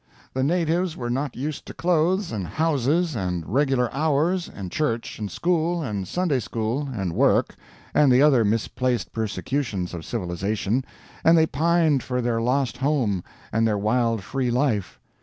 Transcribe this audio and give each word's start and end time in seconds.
The 0.33 0.41
Natives 0.41 0.97
were 0.97 1.11
not 1.11 1.35
used 1.35 1.67
to 1.67 1.75
clothes, 1.75 2.31
and 2.31 2.47
houses, 2.47 3.15
and 3.15 3.45
regular 3.45 3.93
hours, 3.93 4.49
and 4.49 4.71
church, 4.71 5.19
and 5.19 5.29
school, 5.29 5.83
and 5.83 6.07
Sunday 6.07 6.39
school, 6.39 6.89
and 6.91 7.13
work, 7.13 7.55
and 7.93 8.11
the 8.11 8.23
other 8.23 8.43
misplaced 8.43 9.13
persecutions 9.13 9.93
of 9.93 10.03
civilization, 10.03 10.83
and 11.23 11.37
they 11.37 11.45
pined 11.45 12.01
for 12.01 12.19
their 12.19 12.41
lost 12.41 12.77
home 12.77 13.23
and 13.51 13.67
their 13.67 13.77
wild 13.77 14.23
free 14.23 14.49
life. 14.49 14.99